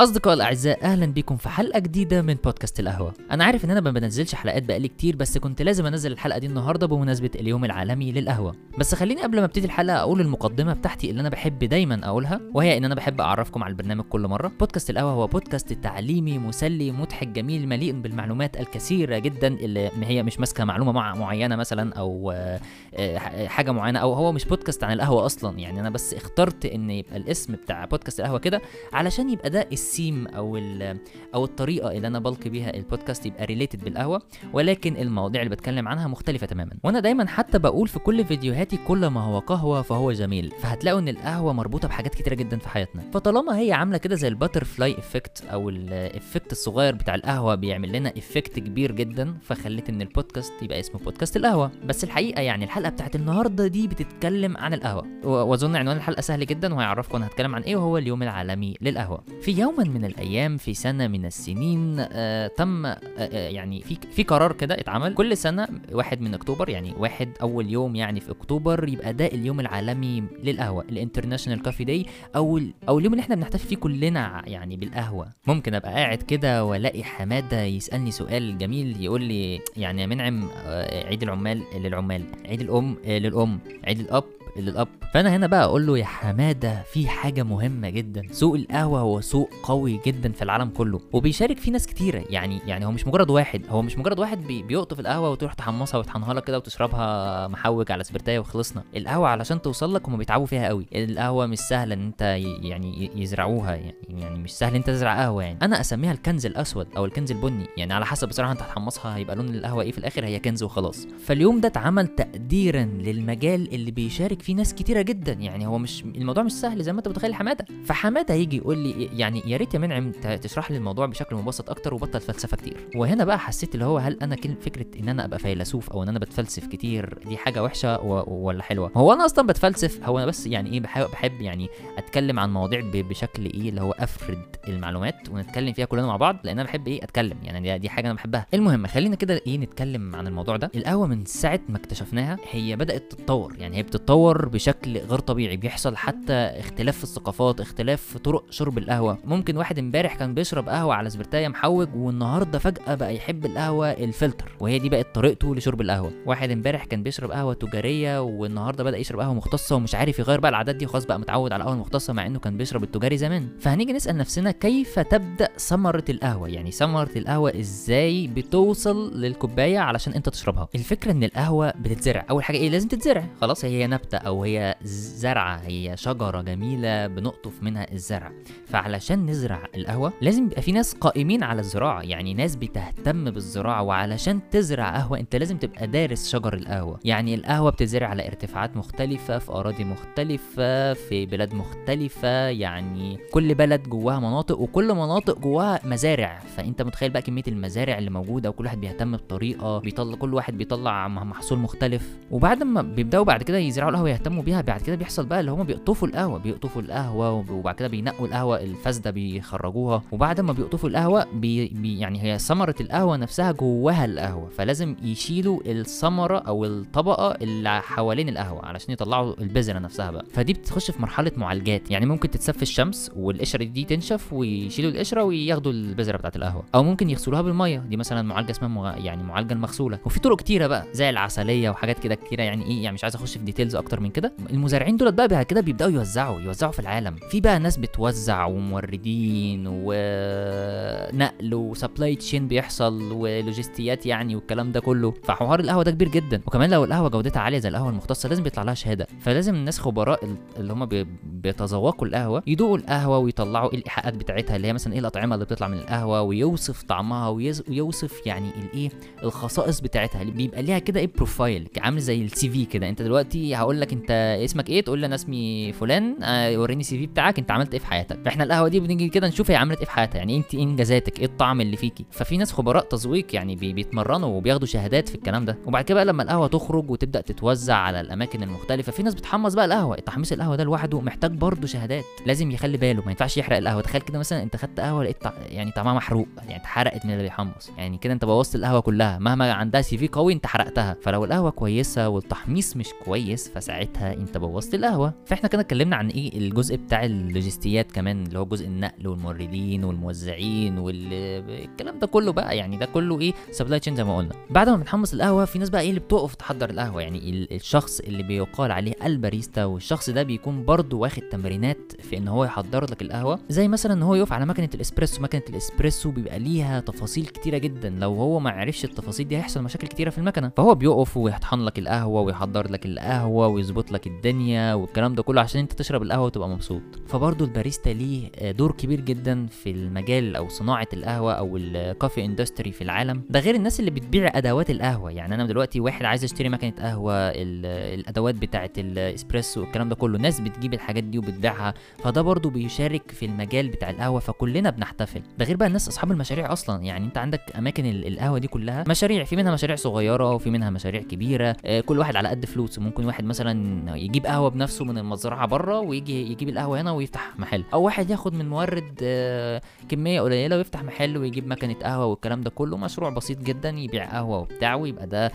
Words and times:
أصدقاء 0.00 0.34
الأعزاء 0.34 0.84
أهلا 0.84 1.06
بكم 1.06 1.36
في 1.36 1.48
حلقة 1.48 1.78
جديدة 1.78 2.22
من 2.22 2.34
بودكاست 2.34 2.80
القهوة. 2.80 3.12
أنا 3.30 3.44
عارف 3.44 3.64
إن 3.64 3.70
أنا 3.70 3.80
ما 3.80 3.90
بنزلش 3.90 4.34
حلقات 4.34 4.62
بقالي 4.62 4.88
كتير 4.88 5.16
بس 5.16 5.38
كنت 5.38 5.62
لازم 5.62 5.86
أنزل 5.86 6.12
الحلقة 6.12 6.38
دي 6.38 6.46
النهاردة 6.46 6.86
بمناسبة 6.86 7.30
اليوم 7.34 7.64
العالمي 7.64 8.12
للقهوة. 8.12 8.54
بس 8.78 8.94
خليني 8.94 9.22
قبل 9.22 9.38
ما 9.38 9.44
أبتدي 9.44 9.66
الحلقة 9.66 9.96
أقول 9.98 10.20
المقدمة 10.20 10.72
بتاعتي 10.72 11.10
اللي 11.10 11.20
أنا 11.20 11.28
بحب 11.28 11.58
دايما 11.58 12.00
أقولها 12.04 12.40
وهي 12.54 12.76
إن 12.76 12.84
أنا 12.84 12.94
بحب 12.94 13.20
أعرفكم 13.20 13.62
على 13.64 13.70
البرنامج 13.70 14.04
كل 14.04 14.20
مرة. 14.20 14.52
بودكاست 14.60 14.90
القهوة 14.90 15.10
هو 15.12 15.26
بودكاست 15.26 15.72
تعليمي 15.72 16.38
مسلي 16.38 16.90
مضحك 16.92 17.28
جميل 17.28 17.68
مليء 17.68 17.92
بالمعلومات 17.92 18.56
الكثيرة 18.60 19.18
جدا 19.18 19.48
اللي 19.48 19.90
هي 20.02 20.22
مش 20.22 20.40
ماسكة 20.40 20.64
معلومة 20.64 20.92
مع 20.92 21.14
معينة 21.14 21.56
مثلا 21.56 21.94
أو 21.94 22.30
آه، 22.30 22.60
آه، 22.94 23.46
حاجة 23.46 23.70
معينة 23.70 23.98
أو 23.98 24.12
هو 24.12 24.32
مش 24.32 24.44
بودكاست 24.44 24.84
عن 24.84 24.92
القهوة 24.92 25.26
أصلا. 25.26 25.58
يعني 25.58 25.80
أنا 25.80 25.90
بس 25.90 26.14
اخترت 26.14 26.66
إن 26.66 26.90
يبقى 26.90 27.16
الاسم 27.16 27.52
بتاع 27.52 27.84
بودكاست 27.84 28.20
القهوة 28.20 28.38
كده 28.38 28.60
علشان 28.92 29.30
يبقى 29.30 29.50
ده 29.50 29.68
السيم 29.88 30.26
ال 30.36 30.98
أو 31.34 31.44
الطريقة 31.44 31.92
اللي 31.92 32.06
أنا 32.06 32.18
بلقي 32.18 32.50
بيها 32.50 32.76
البودكاست 32.76 33.26
يبقى 33.26 33.44
related 33.44 33.84
بالقهوة 33.84 34.22
ولكن 34.52 34.96
المواضيع 34.96 35.42
اللي 35.42 35.54
بتكلم 35.54 35.88
عنها 35.88 36.08
مختلفة 36.08 36.46
تماما. 36.46 36.72
وأنا 36.84 37.00
دايما 37.00 37.26
حتى 37.26 37.58
بقول 37.58 37.88
في 37.88 37.98
كل 37.98 38.24
فيديوهاتي 38.24 38.78
كل 38.88 39.06
ما 39.06 39.20
هو 39.20 39.38
قهوة 39.38 39.82
فهو 39.82 40.12
جميل. 40.12 40.52
فهتلاقوا 40.62 41.00
إن 41.00 41.08
القهوة 41.08 41.52
مربوطة 41.52 41.88
بحاجات 41.88 42.14
كتيرة 42.14 42.34
جدا 42.34 42.58
في 42.58 42.68
حياتنا. 42.68 43.02
فطالما 43.12 43.58
هي 43.58 43.72
عاملة 43.72 43.98
كده 43.98 44.14
زي 44.14 44.28
ال 44.28 44.64
butterfly 44.64 44.98
effect 44.98 45.44
أو 45.44 45.68
ال 45.68 45.80
effect 45.80 46.52
الصغير 46.52 46.94
بتاع 46.94 47.14
القهوة 47.14 47.54
بيعمل 47.54 47.92
لنا 47.92 48.12
effect 48.16 48.58
كبير 48.58 48.92
جدا 48.92 49.34
فخليت 49.42 49.88
إن 49.88 50.02
البودكاست 50.02 50.52
يبقى 50.62 50.80
اسمه 50.80 51.00
بودكاست 51.00 51.36
القهوة. 51.36 51.70
بس 51.86 52.04
الحقيقة 52.04 52.42
يعني 52.42 52.64
الحلقة 52.64 52.90
بتاعت 52.90 53.16
النهارده 53.16 53.66
دي 53.66 53.88
بتتكلم 53.88 54.56
عن 54.56 54.74
القهوة. 54.74 55.06
وأظن 55.24 55.76
عنوان 55.76 55.96
الحلقة 55.96 56.20
سهل 56.20 56.46
جدا 56.46 56.74
وهيعرفكم 56.74 57.16
أنا 57.16 57.26
هتكلم 57.26 57.54
عن 57.54 57.62
إيه 57.62 57.76
وهو 57.76 57.98
اليوم 57.98 58.22
العالمي 58.22 58.74
للقهوة. 58.80 59.24
في 59.42 59.52
يوم 59.52 59.77
من 59.86 60.04
الأيام 60.04 60.56
في 60.56 60.74
سنة 60.74 61.06
من 61.08 61.24
السنين 61.26 61.96
آه 62.12 62.46
تم 62.46 62.86
آه, 62.86 62.98
آه، 63.18 63.48
يعني 63.48 63.82
في 63.82 63.96
في 64.12 64.22
قرار 64.22 64.52
كده 64.52 64.74
اتعمل. 64.80 65.14
كل 65.14 65.36
سنة 65.36 65.68
واحد 65.92 66.20
من 66.20 66.34
أكتوبر 66.34 66.68
يعني 66.68 66.94
واحد 66.98 67.28
أول 67.42 67.70
يوم 67.70 67.96
يعني 67.96 68.20
في 68.20 68.30
أكتوبر 68.30 68.88
يبقى 68.88 69.12
ده 69.12 69.26
اليوم 69.26 69.60
العالمي 69.60 70.22
للقهوة 70.42 70.82
ال 70.88 70.93
international 70.93 71.62
coffee 71.62 71.84
day 71.84 72.06
أو 72.36 72.60
أو 72.88 72.98
اليوم 72.98 73.12
اللي 73.12 73.22
إحنا 73.22 73.34
بنحتفل 73.34 73.68
فيه 73.68 73.76
كلنا 73.76 74.42
يعني 74.46 74.76
بالقهوة. 74.76 75.28
ممكن 75.46 75.74
أبقى 75.74 75.92
قاعد 75.92 76.18
كده 76.22 76.64
وألاقي 76.64 77.04
حمادة 77.04 77.62
يسألني 77.62 78.10
سؤال 78.10 78.58
جميل 78.58 79.04
يقول 79.04 79.22
لي 79.22 79.60
يعني 79.76 80.02
يا 80.02 80.06
منعم 80.06 80.48
آه 80.66 81.06
عيد 81.06 81.22
العمال 81.22 81.62
للعمال 81.76 82.22
عيد 82.46 82.60
الأم 82.60 82.96
آه، 83.06 83.18
للأم 83.18 83.58
عيد 83.84 84.00
الأب. 84.00 84.24
للاب 84.60 84.88
فأنا 85.14 85.36
هنا 85.36 85.46
بقى 85.46 85.64
أقول 85.64 85.86
له 85.86 85.98
يا 85.98 86.04
حمادة 86.04 86.82
في 86.82 87.08
حاجة 87.08 87.42
مهمة 87.42 87.88
جدا. 87.90 88.22
سوق 88.30 88.54
القهوة 88.54 89.00
هو 89.00 89.20
سوق 89.20 89.50
قوي 89.62 90.00
جدا 90.06 90.32
في 90.32 90.42
العالم 90.42 90.68
كله. 90.68 91.00
وبيشارك 91.12 91.58
فيه 91.58 91.72
ناس 91.72 91.86
كتيرة. 91.86 92.24
يعني 92.30 92.60
يعني 92.66 92.86
هو 92.86 92.90
مش 92.90 93.06
مجرد 93.06 93.30
واحد. 93.30 93.62
هو 93.70 93.82
مش 93.82 93.98
مجرد 93.98 94.18
واحد 94.18 94.46
بي 94.46 94.62
بيقطف 94.62 95.00
القهوة 95.00 95.30
وتروح 95.30 95.54
تحمصها 95.54 95.98
وتطحنها 95.98 96.34
لك 96.34 96.44
كده 96.44 96.56
وتشربها 96.58 97.48
محوج 97.48 97.92
على 97.92 98.04
سبرتاية 98.04 98.38
وخلصنا. 98.38 98.82
القهوة 98.96 99.28
علشان 99.28 99.62
توصل 99.62 99.94
لك 99.94 100.08
هم 100.08 100.16
بيتعبوا 100.16 100.46
فيها 100.46 100.68
قوي. 100.68 100.86
القهوة 100.94 101.46
مش 101.46 101.58
سهلة 101.58 101.94
إن 101.94 102.06
أنت 102.06 102.20
يعني 102.62 103.10
يزرعوها. 103.14 103.74
يعني 103.74 103.94
يعني 104.08 104.38
مش 104.38 104.50
سهل 104.50 104.74
أنت 104.74 104.86
تزرع 104.86 105.14
قهوة 105.20 105.42
يعني. 105.42 105.58
أنا 105.62 105.80
أسميها 105.80 106.12
الكنز 106.12 106.46
الأسود 106.46 106.86
أو 106.96 107.04
الكنز 107.04 107.32
البني. 107.32 107.66
يعني 107.76 107.94
على 107.94 108.06
حسب 108.06 108.28
بصراحة 108.28 108.52
أنت 108.52 108.62
هتحمصها 108.62 109.16
هيبقى 109.16 109.36
لون 109.36 109.48
القهوة 109.54 109.82
إيه 109.82 109.92
في 109.92 109.98
الآخر. 109.98 110.24
هي 110.24 110.38
كنز 110.38 110.62
وخلاص. 110.62 111.06
فاليوم 111.26 111.60
ده 111.60 111.68
اتعمل 111.68 112.06
تقديرا 112.06 112.82
للمجال 112.84 113.74
اللي 113.74 113.90
بيشارك 113.90 114.42
فيه 114.48 114.54
ناس 114.54 114.74
كتيرة 114.74 115.02
جدا 115.02 115.32
يعني 115.32 115.66
هو 115.66 115.78
مش 115.78 116.02
الموضوع 116.04 116.42
مش 116.42 116.52
سهل 116.52 116.82
زي 116.82 116.92
ما 116.92 116.98
انت 116.98 117.08
متخيل 117.08 117.34
حمادة. 117.34 117.64
فحمادة 117.84 118.34
هيجي 118.34 118.56
يقول 118.56 118.78
لي 118.78 119.04
يعني 119.04 119.42
يا 119.46 119.56
ريت 119.56 119.74
يا 119.74 119.78
منعم 119.78 120.12
تشرح 120.12 120.70
لي 120.70 120.76
الموضوع 120.76 121.06
بشكل 121.06 121.36
مبسط 121.36 121.70
أكتر 121.70 121.94
وبطل 121.94 122.20
فلسفة 122.20 122.56
كتير. 122.56 122.88
وهنا 122.96 123.24
بقى 123.24 123.38
حسيت 123.38 123.74
اللي 123.74 123.84
هو 123.84 123.98
هل 123.98 124.18
أنا 124.22 124.36
فكرة 124.36 125.00
إن 125.00 125.08
أنا 125.08 125.24
أبقى 125.24 125.38
فيلسوف 125.38 125.90
أو 125.90 126.02
إن 126.02 126.08
أنا 126.08 126.18
بتفلسف 126.18 126.66
كتير 126.66 127.18
دي 127.26 127.36
حاجة 127.36 127.62
وحشة 127.62 128.00
ولا 128.28 128.62
حلوة؟ 128.62 128.90
هو 128.96 129.12
أنا 129.12 129.24
أصلا 129.24 129.46
بتفلسف 129.46 130.04
هو 130.04 130.18
أنا 130.18 130.26
بس 130.26 130.46
يعني 130.46 130.72
إيه 130.72 130.80
بحب, 130.80 131.10
بحب 131.10 131.40
يعني 131.40 131.68
أتكلم 131.98 132.38
عن 132.38 132.52
مواضيع 132.52 132.80
بشكل 132.94 133.44
إيه 133.44 133.68
اللي 133.68 133.80
هو 133.80 133.92
أفرد 133.92 134.56
المعلومات 134.68 135.28
ونتكلم 135.30 135.72
فيها 135.72 135.84
كلنا 135.84 136.06
مع 136.06 136.16
بعض 136.16 136.36
لأن 136.44 136.58
أنا 136.58 136.68
بحب 136.68 136.88
إيه 136.88 137.04
أتكلم. 137.04 137.36
يعني 137.42 137.78
دي 137.78 137.88
حاجة 137.88 138.06
أنا 138.06 138.14
بحبها. 138.14 138.46
المهم 138.54 138.86
خلينا 138.86 139.16
كده 139.16 139.40
إيه 139.46 139.58
نتكلم 139.58 140.16
عن 140.16 140.26
الموضوع 140.26 140.56
ده. 140.56 140.70
القهوه 140.74 141.06
من 141.06 141.24
ساعة 141.24 141.60
ما 141.68 141.76
اكتشفناها 141.76 142.36
هي 142.50 142.76
بدأت 142.76 143.12
تتطور. 143.12 143.54
يعني 143.58 143.76
هي 143.76 143.82
بتتطور 143.82 144.37
بشكل 144.46 144.98
غير 144.98 145.18
طبيعي 145.18 145.56
بيحصل 145.56 145.96
حتى 145.96 146.32
اختلاف 146.32 146.96
في 146.96 147.04
الثقافات 147.04 147.60
اختلاف 147.60 148.00
في 148.02 148.18
طرق 148.18 148.44
شرب 148.50 148.78
القهوة. 148.78 149.18
ممكن 149.24 149.56
واحد 149.56 149.78
امبارح 149.78 150.14
كان 150.14 150.34
بيشرب 150.34 150.68
قهوة 150.68 150.94
على 150.94 151.10
سبرتاية 151.10 151.48
محوج 151.48 151.88
والنهاردة 151.96 152.58
فجأة 152.58 152.94
بقى 152.94 153.14
يحب 153.16 153.46
القهوة 153.46 153.90
الفلتر 153.90 154.52
وهي 154.60 154.78
دي 154.78 154.88
بقت 154.88 155.14
طريقته 155.14 155.54
لشرب 155.54 155.80
القهوة. 155.80 156.12
واحد 156.26 156.50
امبارح 156.50 156.84
كان 156.84 157.02
بيشرب 157.02 157.30
قهوة 157.30 157.54
تجارية 157.54 158.22
والنهاردة 158.22 158.84
بدأ 158.84 158.98
يشرب 158.98 159.20
قهوة 159.20 159.34
مختصة 159.34 159.76
ومش 159.76 159.94
عارف 159.94 160.18
يغير 160.18 160.40
بقى 160.40 160.48
العادات 160.48 160.76
دي 160.76 160.86
وخلاص 160.86 161.04
بقى 161.04 161.18
متعود 161.18 161.52
على 161.52 161.60
القهوة 161.60 161.74
المختصة 161.74 162.12
مع 162.12 162.26
إنه 162.26 162.38
كان 162.38 162.56
بيشرب 162.56 162.82
التجاري 162.82 163.16
زمان. 163.16 163.48
فهنيجي 163.60 163.92
نسأل 163.92 164.16
نفسنا 164.16 164.50
كيف 164.50 164.98
تبدأ 164.98 165.48
ثمرة 165.58 166.04
القهوة؟ 166.08 166.48
يعني 166.48 166.70
ثمرة 166.70 167.10
القهوة 167.16 167.52
إزاي 167.60 168.26
بتوصل 168.26 169.20
للكوباية 169.20 169.78
علشان 169.78 170.12
أنت 170.12 170.28
تشربها؟ 170.28 170.68
الفكرة 170.74 171.10
إن 171.10 171.24
القهوة 171.24 171.70
بتتزرع. 171.70 172.26
أول 172.30 172.44
حاجة 172.44 172.56
إيه؟ 172.56 172.70
لازم 172.70 172.88
تتزرع. 172.88 173.24
خلاص 173.40 173.64
هي 173.64 173.86
نبتة. 173.86 174.17
أو 174.26 174.44
هي 174.44 174.74
زرعة 174.82 175.56
هي 175.56 175.96
شجرة 175.96 176.40
جميلة 176.42 177.06
بنقطف 177.06 177.62
منها 177.62 177.92
الزرع. 177.92 178.32
فعلشان 178.66 179.26
نزرع 179.26 179.62
القهوة 179.76 180.12
لازم 180.20 180.44
يبقى 180.46 180.62
في 180.62 180.72
ناس 180.72 180.94
قائمين 180.94 181.42
على 181.42 181.60
الزراعة 181.60 182.02
يعني 182.02 182.34
ناس 182.34 182.56
بتهتم 182.56 183.30
بالزراعة. 183.30 183.82
وعلشان 183.82 184.40
تزرع 184.50 184.90
قهوة 184.96 185.18
أنت 185.18 185.36
لازم 185.36 185.56
تبقى 185.58 185.86
دارس 185.86 186.28
شجر 186.28 186.54
القهوة. 186.54 187.00
يعني 187.04 187.34
القهوة 187.34 187.70
بتزرع 187.70 188.08
على 188.08 188.26
ارتفاعات 188.26 188.76
مختلفة 188.76 189.38
في 189.38 189.52
أراضي 189.52 189.84
مختلفة 189.84 190.92
في 190.94 191.26
بلاد 191.26 191.54
مختلفة 191.54 192.48
يعني 192.48 193.18
كل 193.32 193.54
بلد 193.54 193.82
جواها 193.88 194.18
مناطق 194.20 194.60
وكل 194.60 194.94
مناطق 194.94 195.38
جواها 195.38 195.80
مزارع. 195.84 196.38
فأنت 196.38 196.82
متخيل 196.82 197.10
بقى 197.10 197.22
كمية 197.22 197.42
المزارع 197.48 197.98
اللي 197.98 198.10
موجودة 198.10 198.48
وكل 198.50 198.64
واحد 198.64 198.80
بيهتم 198.80 199.16
بطريقة 199.16 199.78
بيطلع 199.78 200.16
كل 200.16 200.34
واحد 200.34 200.58
بيطلع 200.58 201.08
محصول 201.08 201.58
مختلف. 201.58 202.18
وبعد 202.30 202.62
ما 202.62 202.82
بيبدأوا 202.82 203.24
بعد 203.24 203.42
كده 203.42 203.58
يزرعوا 203.58 203.90
القهوة 203.90 204.07
يهتموا 204.10 204.42
بيها. 204.42 204.60
بعد 204.60 204.80
كده 204.80 204.96
بيحصل 204.96 205.26
بقى 205.26 205.40
اللي 205.40 205.50
هم 205.50 205.62
بيقطفوا 205.64 206.08
القهوة 206.08 206.38
بيقطفوا 206.38 206.82
القهوة 206.82 207.52
وبعد 207.52 207.74
كده 207.74 207.88
بينقوا 207.88 208.26
القهوة 208.26 208.60
الفاسدة 208.60 209.10
بيخرجوها. 209.10 210.02
وبعد 210.12 210.40
ما 210.40 210.52
بيقطفوا 210.52 210.88
القهوة 210.88 211.26
بي 211.32 211.68
بي 211.68 211.98
يعني 211.98 212.22
هي 212.22 212.38
ثمرة 212.38 212.74
القهوة 212.80 213.16
نفسها 213.16 213.52
جواها 213.52 214.04
القهوة. 214.04 214.48
فلازم 214.48 214.96
يشيلوا 215.02 215.60
الثمرة 215.66 216.38
أو 216.38 216.64
الطبقة 216.64 217.30
اللي 217.42 217.80
حوالين 217.82 218.28
القهوة 218.28 218.66
علشان 218.66 218.92
يطلعوا 218.92 219.34
البذرة 219.40 219.78
نفسها 219.78 220.10
بقى. 220.10 220.24
فدي 220.32 220.52
بتخش 220.52 220.90
في 220.90 221.02
مرحلة 221.02 221.32
معالجات. 221.36 221.90
يعني 221.90 222.06
ممكن 222.06 222.30
تتساب 222.30 222.54
في 222.54 222.62
الشمس 222.62 223.10
والقشرة 223.16 223.64
دي 223.64 223.84
تنشف 223.84 224.32
ويشيلوا 224.32 224.90
القشرة 224.90 225.22
وياخدوا 225.24 225.72
البذرة 225.72 226.16
بتاعت 226.16 226.36
القهوة. 226.36 226.64
أو 226.74 226.82
ممكن 226.82 227.10
يغسلوها 227.10 227.42
بالمية. 227.42 227.78
دي 227.78 227.96
مثلا 227.96 228.22
معالجة 228.22 228.50
اسمها 228.50 228.68
مغ... 228.68 229.04
يعني 229.04 229.22
معالجة 229.22 229.52
المغسوله 229.52 229.98
وفي 230.04 230.20
طرق 230.20 230.36
كتيرة 230.38 230.66
بقى 230.66 230.84
زي 230.92 231.10
العسلية 231.10 231.70
وحاجات 231.70 231.98
كده 231.98 232.14
كتيرة. 232.14 232.42
يعني 232.42 232.64
إيه؟ 232.66 232.82
يعني 232.82 232.94
مش 232.94 233.04
عايز 233.04 233.14
أخش 233.14 233.38
في 233.38 233.44
details 233.44 233.76
أكتر 233.76 233.97
من 234.00 234.10
كده. 234.10 234.32
المزارعين 234.50 234.96
دول 234.96 235.12
بقى 235.12 235.28
بعد 235.28 235.44
كده 235.44 235.60
بيبدأوا 235.60 235.90
يوزعوا 235.90 236.40
يوزعوا 236.40 236.72
في 236.72 236.78
العالم. 236.78 237.16
في 237.30 237.40
بقى 237.40 237.58
ناس 237.58 237.76
بتوزع 237.76 238.44
وموردين 238.44 239.64
ونقل 239.66 241.54
و 241.54 241.63
supply 241.63 242.16
chain 242.16 242.48
بيحصل 242.48 243.12
ولوجستيات 243.12 244.06
يعني 244.06 244.36
والكلام 244.36 244.72
ده 244.72 244.80
كله. 244.80 245.14
فحوار 245.24 245.60
القهوة 245.60 245.82
ده 245.82 245.90
كبير 245.90 246.08
جدا. 246.08 246.40
وكمان 246.46 246.70
لو 246.70 246.84
القهوة 246.84 247.08
جودتها 247.08 247.40
عالية 247.40 247.58
زي 247.58 247.68
القهوة 247.68 247.90
المختصة 247.90 248.28
لازم 248.28 248.42
بيطلع 248.42 248.62
لها 248.62 248.74
شهادة. 248.74 249.06
فلازم 249.20 249.54
الناس 249.54 249.78
خبراء 249.78 250.20
اللي 250.58 250.72
هم 250.72 250.88
بيتذوقوا 251.22 252.06
القهوة 252.08 252.42
يدوقوا 252.46 252.76
القهوة 252.78 253.18
ويطلعوا 253.18 253.72
إيه 253.72 253.78
الإيحاءات 253.78 254.14
بتاعتها 254.14 254.56
اللي 254.56 254.68
هي 254.68 254.72
مثلا 254.72 254.92
إيه 254.92 254.98
الأطعمة 255.00 255.34
اللي 255.34 255.44
بتطلع 255.44 255.68
من 255.68 255.78
القهوة 255.78 256.22
ويوصف 256.22 256.82
طعمها 256.82 257.28
ويوصف 257.28 258.26
يعني 258.26 258.50
الايه 258.64 258.90
الخصائص 259.22 259.80
بتاعتها. 259.80 260.22
اللي 260.22 260.32
بيبقى 260.32 260.62
ليها 260.62 260.78
كده 260.78 261.00
إيه 261.00 261.10
profile 261.16 261.68
عامل 261.78 262.00
زي 262.00 262.24
ال 262.24 262.48
CV 262.48 262.64
كده. 262.64 262.88
أنت 262.88 263.02
دلوقتي 263.02 263.56
هقول 263.56 263.80
لك 263.80 263.87
انت 263.92 264.10
اسمك 264.44 264.68
إيه؟ 264.68 264.80
تقول 264.80 264.98
لي 264.98 265.06
أنا 265.06 265.14
اسمي 265.14 265.72
فلان 265.72 266.22
آه 266.22 266.58
وريني 266.60 266.80
ال 266.80 266.98
CV 266.98 267.06
بتاعك 267.06 267.38
انت 267.38 267.50
عملت 267.50 267.72
إيه 267.72 267.80
في 267.80 267.86
حياتك؟ 267.86 268.18
فاحنا 268.24 268.44
القهوة 268.44 268.68
دي 268.68 268.80
بنيجي 268.80 269.08
كده 269.08 269.28
نشوف 269.28 269.50
هي 269.50 269.56
عملت 269.56 269.78
إيه 269.78 269.84
في 269.84 269.90
حياتها 269.90 270.18
يعني 270.18 270.36
انت 270.36 270.54
إيه 270.54 270.62
انجازاتك؟ 270.62 271.18
إيه 271.18 271.24
الطعم 271.26 271.60
اللي 271.60 271.76
فيكي؟ 271.76 272.04
ففي 272.10 272.36
ناس 272.36 272.52
خبراء 272.52 272.84
تذويق 272.84 273.34
يعني 273.34 273.56
بي 273.56 273.72
بيتمرنوا 273.72 274.28
وبياخدوا 274.28 274.66
شهادات 274.66 275.08
في 275.08 275.14
الكلام 275.14 275.44
ده. 275.44 275.58
وبعد 275.66 275.84
كده 275.84 275.94
بقى 275.94 276.04
لما 276.04 276.22
القهوة 276.22 276.46
تخرج 276.46 276.90
وتبدأ 276.90 277.20
تتوزع 277.20 277.74
على 277.76 278.00
الأماكن 278.00 278.42
المختلفة 278.42 278.92
في 278.92 279.02
ناس 279.02 279.14
بتحمص 279.14 279.54
بقى 279.54 279.64
القهوة 279.64 279.96
تحميص 279.96 280.32
القهوة 280.32 280.56
ده 280.56 280.64
لوحده 280.64 281.00
محتاج 281.00 281.30
برضه 281.30 281.66
شهادات 281.66 282.04
لازم 282.26 282.50
يخلي 282.50 282.76
باله 282.76 283.02
ما 283.04 283.10
ينفعش 283.10 283.36
يحرق 283.36 283.56
القهوة. 283.56 283.80
تخيل 283.82 284.00
كده 284.00 284.18
مثلا 284.18 284.42
انت 284.42 284.56
خدت 284.56 284.80
قهوة 284.80 285.04
لقيت. 285.04 285.16
يعني 285.50 285.70
طعمها 285.70 285.94
محروق 285.94 286.28
يعني 286.38 286.56
اتحرقت 286.56 287.04
من 287.06 287.12
اللي 287.12 287.22
بيحمص. 287.22 287.70
يعني 287.78 287.98
كده 287.98 288.12
انت 288.12 288.24
بوظت 288.24 288.54
القهوة 288.54 288.80
كلها 288.80 289.18
مهما 289.18 289.52
عندها 289.52 289.80
CV 289.82 290.08
قوي 290.08 290.32
انت 290.32 290.46
حرقتها. 290.46 290.96
فلو 291.02 291.24
القهوة 291.24 291.50
كويسة 291.50 292.08
والتحميص 292.08 292.76
مش 292.76 292.88
كويس 293.04 293.48
فساعتها 293.48 293.77
انت 294.02 294.38
بوظت 294.38 294.74
القهوة. 294.74 295.14
فاحنا 295.26 295.48
كده 295.48 295.60
اتكلمنا 295.60 295.96
عن 295.96 296.08
إيه؟ 296.08 296.38
الجزء 296.38 296.76
بتاع 296.76 297.04
اللوجستيات 297.04 297.92
كمان 297.92 298.26
اللي 298.26 298.38
هو 298.38 298.44
جزء 298.44 298.66
النقل 298.66 299.08
والموردين 299.08 299.84
والموزعين 299.84 300.78
والكلام 300.78 301.98
ده 301.98 302.06
كله 302.06 302.32
بقى. 302.32 302.56
يعني 302.56 302.76
ده 302.76 302.86
كله 302.86 303.20
إيه؟ 303.20 303.32
supply 303.50 303.80
chain 303.80 303.96
زي 303.96 304.04
ما 304.04 304.16
قلنا. 304.16 304.32
بعد 304.50 304.68
ما 304.68 304.76
بنحمص 304.76 305.12
القهوة 305.12 305.44
في 305.44 305.58
ناس 305.58 305.70
بقى 305.70 305.80
إيه 305.80 305.88
اللي 305.88 306.00
بتقف 306.00 306.34
تحضر 306.34 306.70
القهوة. 306.70 307.02
يعني 307.02 307.30
ال- 307.30 307.54
الشخص 307.54 308.00
اللي 308.00 308.22
بيقال 308.22 308.72
عليه 308.72 308.92
الباريستا 309.04 309.64
والشخص 309.64 310.10
ده 310.10 310.22
بيكون 310.22 310.64
برضه 310.64 310.96
واخد 310.96 311.22
تمرينات 311.22 311.92
في 312.00 312.16
ان 312.16 312.28
هو 312.28 312.44
يحضر 312.44 312.84
لك 312.84 313.02
القهوة. 313.02 313.38
زي 313.48 313.68
مثلا 313.68 313.92
ان 313.92 314.02
هو 314.02 314.14
يقف 314.14 314.32
على 314.32 314.46
مكنة 314.46 314.68
الإسبريسو. 314.74 315.22
مكنة 315.22 315.42
الإسبريسو 315.50 316.10
بيبقى 316.10 316.38
ليها 316.38 316.80
تفاصيل 316.80 317.26
كتيرة 317.26 317.58
جدا. 317.58 317.90
لو 317.90 318.14
هو 318.14 318.40
ما 318.40 318.50
عرفش 318.50 318.84
التفاصيل 318.84 319.28
دي 319.28 319.36
هيحصل 319.36 319.62
مشاكل 319.62 319.86
كتيرة 319.86 320.10
في 320.10 320.18
المكنة. 320.18 320.52
فهو 320.56 320.74
بيقف 320.74 321.16
ويطحن 321.16 321.60
لك 321.60 321.78
القهوة 321.78 322.20
ويحضر 322.20 322.70
لك 322.70 322.86
القهوة 322.86 323.46
ويظبط 323.68 323.92
لك 323.92 324.06
الدنيا 324.06 324.74
والكلام 324.74 325.14
ده 325.14 325.22
كله 325.22 325.40
عشان 325.40 325.60
انت 325.60 325.72
تشرب 325.72 326.02
القهوة 326.02 326.24
وتبقى 326.24 326.48
مبسوط. 326.48 326.82
فبرضه 327.06 327.44
الباريستا 327.44 327.88
ليه 327.90 328.30
آه، 328.38 328.50
دور 328.52 328.72
كبير 328.72 329.00
جدا 329.00 329.46
في 329.46 329.70
المجال 329.70 330.36
أو 330.36 330.48
صناعة 330.48 330.88
القهوة 330.92 331.32
أو 331.32 331.56
ال 331.56 331.66
coffee 331.66 332.24
industry 332.24 332.72
في 332.72 332.84
العالم. 332.84 333.22
ده 333.30 333.40
غير 333.40 333.54
الناس 333.54 333.80
اللي 333.80 333.90
بتبيع 333.90 334.30
أدوات 334.34 334.70
القهوة. 334.70 335.10
يعني 335.10 335.34
أنا 335.34 335.46
دلوقتي 335.46 335.80
واحد 335.80 336.04
عايز 336.04 336.24
أشتري 336.24 336.48
مكنة 336.48 336.72
قهوة 336.78 337.14
ال- 337.14 337.98
الأدوات 338.00 338.34
بتاعه 338.34 338.70
الاسبريسو 338.78 339.60
والكلام 339.60 339.88
ده 339.88 339.94
كله. 339.94 340.18
ناس 340.18 340.40
بتجيب 340.40 340.74
الحاجات 340.74 341.04
دي 341.04 341.18
وبتبيعها. 341.18 341.74
فده 341.98 342.22
برضه 342.22 342.50
بيشارك 342.50 343.10
في 343.10 343.26
المجال 343.26 343.68
بتاع 343.68 343.90
القهوة. 343.90 344.20
فكلنا 344.20 344.70
بنحتفل. 344.70 345.22
ده 345.38 345.44
غير 345.44 345.56
بقى 345.56 345.68
الناس 345.68 345.88
أصحاب 345.88 346.12
المشاريع 346.12 346.52
أصلا. 346.52 346.82
يعني 346.82 347.04
أنت 347.06 347.18
عندك 347.18 347.40
أماكن 347.58 347.86
ال- 347.86 348.06
القهوة 348.06 348.38
دي 348.38 348.48
كلها. 348.48 348.84
مشاريع 348.88 349.24
في 349.24 349.36
منها 349.36 349.52
مشاريع 349.52 349.76
صغيرة 349.76 350.34
وفي 350.34 350.50
منها 350.50 350.70
مشاريع 350.70 351.02
كبيرة. 351.02 351.56
آه، 351.64 351.80
كل 351.80 351.98
واحد 351.98 352.16
على 352.16 352.28
قد 352.28 352.44
فلوسه 352.44 352.82
ممكن 352.82 353.04
واحد 353.04 353.24
مثلا 353.24 353.52
يجيب 353.88 354.26
قهوة 354.26 354.48
بنفسه 354.50 354.84
من 354.84 354.98
المزرعة 354.98 355.46
بره 355.46 355.80
ويجي 355.80 356.32
يجيب 356.32 356.48
القهوة 356.48 356.80
هنا 356.80 356.92
ويفتح 356.92 357.32
محل. 357.38 357.64
أو 357.72 357.82
واحد 357.82 358.10
ياخد 358.10 358.34
من 358.34 358.48
مورد 358.48 358.98
آه، 359.02 359.62
كمية 359.88 360.20
قليلة 360.20 360.56
ويفتح 360.56 360.82
محل 360.82 361.16
ويجيب 361.18 361.48
مكنة 361.48 361.74
قهوة 361.74 362.06
والكلام 362.06 362.40
ده 362.40 362.50
كله. 362.50 362.76
مشروع 362.76 363.10
بسيط 363.10 363.38
جدا 363.38 363.68
يبيع 363.70 364.04
قهوة 364.12 364.38
وبتاع 364.38 364.74
ويبقى 364.74 365.06
ده 365.06 365.26
ال- 365.26 365.32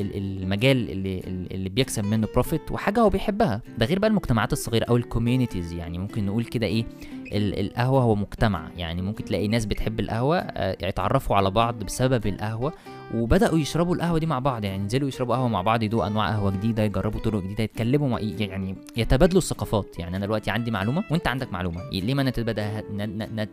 ال- 0.00 0.16
المجال 0.42 0.90
اللي 0.90 1.20
اللي 1.26 1.68
بيكسب 1.68 2.04
منه 2.04 2.26
profit 2.32 2.72
وحاجة 2.72 3.00
هو 3.00 3.08
بيحبها. 3.08 3.60
ده 3.78 3.86
غير 3.86 3.98
بقى 3.98 4.10
المجتمعات 4.10 4.52
الصغيرة 4.52 4.84
أو 4.84 4.96
ال 4.96 5.02
communities 5.02 5.72
يعني 5.72 5.98
ممكن 5.98 6.26
نقول 6.26 6.44
كده 6.44 6.66
إيه 6.66 6.84
ال- 7.32 7.60
القهوة 7.60 8.02
هو 8.02 8.14
مجتمع. 8.14 8.68
يعني 8.76 9.02
ممكن 9.02 9.24
تلاقي 9.24 9.48
ناس 9.48 9.66
بتحب 9.66 10.00
القهوة 10.00 10.38
آه، 10.38 10.76
يتعرفوا 10.88 11.36
على 11.36 11.50
بعض 11.50 11.74
بسبب 11.84 12.26
القهوة 12.26 12.72
وبدأوا 13.14 13.58
يشربوا 13.58 13.94
القهوة 13.94 14.18
دي 14.18 14.26
مع 14.26 14.38
بعض. 14.38 14.64
يعني 14.64 14.82
ينزلوا 14.82 15.08
يشربوا 15.08 15.34
قهوة 15.36 15.48
مع 15.48 15.62
بعض 15.62 15.82
يدوقوا 15.82 16.06
أنواع 16.08 16.28
قهوة 16.28 16.50
جديدة 16.50 16.82
يجربوا 16.82 17.20
طرق 17.20 17.42
جديدة 17.42 17.55
يتكلموا 17.62 18.18
يعني 18.20 18.76
يتبادلوا 18.96 19.38
الثقافات. 19.38 19.98
يعني 19.98 20.16
أنا 20.16 20.26
دلوقتي 20.26 20.50
عندي 20.50 20.70
معلومة 20.70 21.04
وأنت 21.10 21.28
عندك 21.28 21.52
معلومة. 21.52 21.90
ليه 21.92 22.14
ما 22.14 22.22
نتبادلها. 22.22 22.82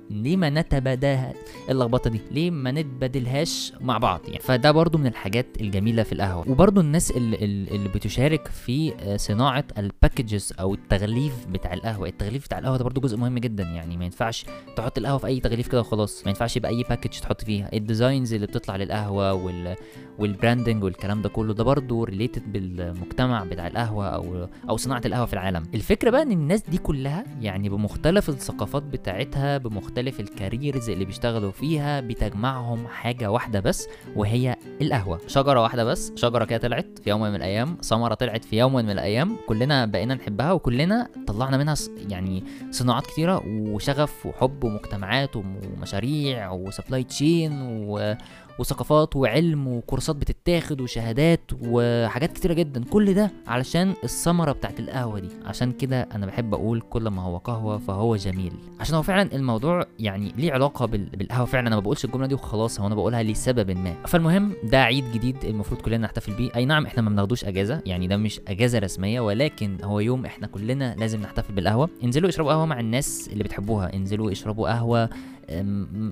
ليه 0.09 0.38
ما 0.38 0.50
نتبادلها 0.50 1.33
اللخبطة 1.69 2.09
دي؟ 2.09 2.19
ليه 2.31 2.51
ما 2.51 2.71
نتبادلهاش 2.71 3.73
مع 3.81 3.97
بعض 3.97 4.21
يعني؟ 4.27 4.39
فده 4.39 4.71
برضو 4.71 4.97
من 4.97 5.07
الحاجات 5.07 5.45
الجميلة 5.61 6.03
في 6.03 6.13
القهوة. 6.13 6.50
وبرضو 6.50 6.81
الناس 6.81 7.11
اللي, 7.11 7.35
اللي 7.45 7.89
بتشارك 7.89 8.47
في 8.47 8.94
آه، 9.00 9.17
صناعة 9.17 9.65
الباكجز 9.77 10.53
أو 10.59 10.73
التغليف 10.73 11.47
بتاع 11.47 11.73
القهوة. 11.73 12.07
التغليف 12.07 12.45
بتاع 12.45 12.59
القهوة 12.59 12.77
ده 12.77 12.83
برضو 12.83 13.01
جزء 13.01 13.17
مهم 13.17 13.38
جدا. 13.38 13.63
يعني 13.63 13.97
ما 13.97 14.06
ينفعش 14.06 14.45
تحط 14.75 14.97
القهوة 14.97 15.17
في 15.17 15.27
أي 15.27 15.39
تغليف 15.39 15.67
كده 15.67 15.81
وخلاص. 15.81 16.23
ما 16.25 16.29
ينفعش 16.29 16.57
يبقى 16.57 16.71
أي 16.71 16.83
package 16.89 17.09
تحط 17.19 17.44
فيها. 17.44 17.69
ال 17.74 17.81
designs 17.81 18.33
اللي 18.33 18.47
بتطلع 18.47 18.75
للقهوة 18.75 19.33
وال 19.33 19.75
وال 20.19 20.32
branding 20.32 20.83
والكلام 20.83 21.21
ده 21.21 21.29
كله 21.29 21.53
ده 21.53 21.63
برضه 21.63 22.03
related 22.06 22.51
بالمجتمع 22.51 23.44
بتاع 23.44 23.67
القهوة. 23.67 23.93
أو 24.01 24.48
أو 24.69 24.78
صناعة 24.78 25.01
القهوة 25.06 25.25
في 25.25 25.34
العالم. 25.34 25.63
الفكرة 25.74 26.10
بقى 26.10 26.22
إن 26.22 26.31
الناس 26.31 26.62
دي 26.69 26.78
كلها 26.78 27.24
يعني 27.42 27.69
بمختلف 27.69 28.30
الثقافات 28.30 28.84
بتاعتها 28.84 29.57
بمختلف 29.57 30.19
ال 30.19 30.28
careers 30.28 30.89
اللي 30.90 31.06
بيشتغلوا 31.06 31.51
فيها 31.51 32.00
بتجمعهم 32.01 32.88
حاجة 32.88 33.31
واحدة 33.31 33.60
بس 33.60 33.88
وهي 34.16 34.56
القهوة. 34.81 35.19
شجرة 35.28 35.62
واحدة 35.62 35.84
بس 35.84 36.12
شجرة 36.16 36.45
كده 36.45 36.60
طلعت 36.60 37.00
في 37.04 37.10
يوم 37.10 37.22
من 37.22 37.36
الأيام 37.36 37.78
ثمره 37.81 38.13
طلعت 38.13 38.45
في 38.45 38.57
يوم 38.57 38.74
من 38.74 38.90
الأيام 38.90 39.36
كلنا 39.48 39.86
بقينا 39.86 40.16
نحبها 40.16 40.51
وكلنا 40.51 41.07
طلعنا 41.28 41.57
منها 41.57 41.75
يعني 42.10 42.44
صناعات 42.72 43.07
كتيرة 43.07 43.42
وشغف 43.48 44.25
وحب 44.25 44.63
ومجتمعات 44.63 45.36
ومشاريع 45.36 46.51
وسبلاي 46.51 47.04
تشين 47.04 47.62
و 47.62 48.16
وثقافات 48.59 49.15
وعلم 49.15 49.67
وكورسات 49.67 50.15
بتتاخد 50.15 50.81
وشهادات 50.81 51.41
وحاجات 51.61 52.31
كتيرة 52.33 52.53
جدا. 52.53 52.83
كل 52.89 53.13
ده 53.13 53.31
علشان 53.47 53.94
الثمرة 54.03 54.51
بتاعت 54.51 54.79
القهوة 54.79 55.19
دي. 55.19 55.29
عشان 55.45 55.71
كده 55.71 56.01
أنا 56.01 56.25
بحب 56.25 56.53
أقول 56.53 56.81
كل 56.81 57.07
ما 57.07 57.21
هو 57.21 57.38
قهوة 57.38 57.77
فهو 57.77 58.15
جميل. 58.15 58.53
عشان 58.79 58.95
هو 58.95 59.01
فعلا 59.01 59.35
الموضوع 59.35 59.85
يعني 60.00 60.31
ليه 60.38 60.51
علاقة 60.53 60.85
بال- 60.85 61.09
بالقهوة 61.09 61.45
فعلا. 61.45 61.67
أنا 61.67 61.75
ما 61.75 61.81
بقولش 61.81 62.05
الجملة 62.05 62.27
دي 62.27 62.33
وخلاص 62.35 62.79
هو 62.79 62.88
أنا 62.88 62.95
بقولها 62.95 63.23
لسبب 63.23 63.71
ما. 63.71 63.94
فالمهم 64.07 64.53
ده 64.63 64.83
عيد 64.83 65.11
جديد 65.13 65.45
المفروض 65.45 65.81
كلنا 65.81 65.97
نحتفل 65.97 66.33
بيه. 66.33 66.49
أي 66.56 66.65
نعم 66.65 66.85
إحنا 66.85 67.01
ما 67.01 67.09
بناخدوش 67.09 67.45
أجازة 67.45 67.81
يعني 67.85 68.07
ده 68.07 68.17
مش 68.17 68.41
أجازة 68.47 68.79
رسمية 68.79 69.19
ولكن 69.19 69.77
هو 69.83 69.99
يوم 69.99 70.25
إحنا 70.25 70.47
كلنا 70.47 70.95
لازم 70.95 71.21
نحتفل 71.21 71.53
بالقهوة. 71.53 71.89
انزلوا 72.03 72.29
اشربوا 72.29 72.51
قهوة 72.51 72.65
مع 72.65 72.79
الناس 72.79 73.29
اللي 73.33 73.44
بتحبوها. 73.44 73.94
انزلوا 73.94 74.31
اشربوا 74.31 74.69
قهوة 74.69 75.09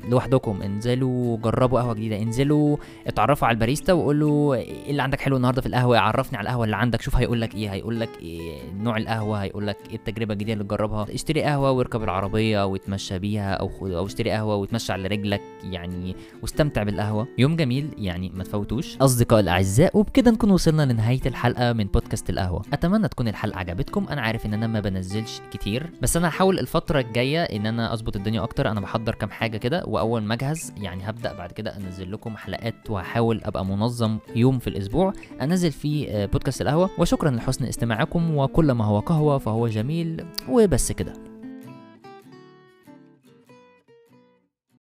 لوحدكم. 0.10 0.62
انزلوا 0.62 1.38
جربوا 1.38 1.80
قهوة 1.80 1.94
جديدة. 1.94 2.22
انزلوا 2.32 2.78
اتعرفوا 3.08 3.48
على 3.48 3.56
الباريستا 3.56 3.94
وقولوا 3.94 4.56
إيه 4.56 4.90
اللي 4.92 5.02
عندك 5.02 5.22
حلو 5.22 5.38
النهارده 5.38 5.62
في 5.62 5.68
القهوة 5.68 6.00
عرفني 6.00 6.38
على 6.38 6.46
القهوة 6.46 6.66
اللي 6.66 6.76
عندك 6.76 7.02
شوف 7.02 7.16
هيقول 7.16 7.42
لك 7.42 7.56
إيه 7.56 7.70
هيقول 7.70 8.00
لك 8.00 8.10
إيه 8.22 8.60
نوع 8.74 8.98
القهوة 8.98 9.38
هيقول 9.38 9.68
لك 9.68 9.78
إيه 9.90 9.96
التجربة 9.96 10.34
الجديدة 10.34 10.54
اللي 10.54 10.64
تجربها. 10.64 11.06
اشتري 11.14 11.44
قهوة 11.44 11.72
واركب 11.72 12.04
العربية 12.04 12.66
واتمشى 12.66 13.20
بيها 13.20 13.54
أو 13.54 13.70
خد 13.70 13.92
أو 13.92 14.06
اشتري 14.06 14.32
قهوة 14.32 14.56
واتمشى 14.56 14.94
على 14.94 15.08
رجلك 15.08 15.42
يعني 15.64 16.16
واستمتع 16.42 16.84
بالقهوة. 16.84 17.28
يوم 17.38 17.56
جميل 17.56 17.90
يعني 17.98 18.32
ما 18.36 18.44
تفوتوش. 18.44 18.98
اصدقائي 18.98 19.44
الأعزاء 19.44 19.98
وبكده 19.98 20.32
نكون 20.32 20.52
وصلنا 20.52 20.94
لنهاية 20.94 21.22
الحلقة 21.26 21.74
من 21.74 21.84
بودكاست 21.84 22.30
القهوة. 22.30 22.62
أتمنى 22.74 23.08
تكون 23.08 23.28
الحلقة 23.28 23.60
عجبتكم. 23.60 24.08
أنا 24.10 24.22
عارف 24.22 24.46
إن 24.46 24.54
أنا 24.54 24.68
ما 24.68 24.80
بنزلش 24.80 25.42
كتير 25.54 25.90
بس 26.02 26.18
أنا 26.18 26.28
هحاول 26.28 26.60
الفترة 26.60 27.00
الجاية 27.00 27.44
إن 27.44 27.66
أنا 27.66 27.94
أظبط 27.94 28.16
الدنيا 28.16 28.44
أكتر. 28.44 28.72
أنا 28.72 28.80
بحضر 28.80 29.16
كام 29.16 29.30
حاجة 29.30 29.58
كده 29.58 29.84
وأول 29.88 30.22
ما 30.22 30.34
أجهز 30.34 30.74
يعني 30.78 31.10
هبدأ 31.10 31.34
بعد 31.34 31.52
كده 31.52 31.78
أنزل 31.78 32.12
لكم. 32.12 32.21
حلقات 32.30 32.90
وهحاول 32.90 33.42
أبقى 33.44 33.66
منظم 33.66 34.18
يوم 34.36 34.60
في 34.60 34.68
الأسبوع. 34.68 35.14
أنزل 35.42 35.72
فيه 35.72 36.10
آه، 36.10 36.26
بودكاست 36.26 36.62
القهوة. 36.62 36.90
وشكرا 36.98 37.32
لحسن 37.32 37.66
استماعكم. 37.66 38.38
وكل 38.38 38.72
ما 38.72 38.86
هو 38.86 39.00
قهوة 39.00 39.38
فهو 39.38 39.68
جميل. 39.68 40.26
وبس 40.50 40.92
كده. 40.92 41.31